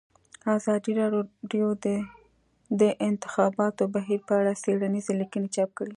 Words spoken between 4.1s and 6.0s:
په اړه څېړنیزې لیکنې چاپ کړي.